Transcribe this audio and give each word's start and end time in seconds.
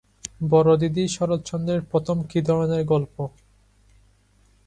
বড়দিদি 0.43 1.03
শরৎচন্দ্রের 1.07 1.81
প্রথম 1.91 2.17
কি 2.23 2.39
ধরনের 2.41 2.83
গল্প? 2.85 3.15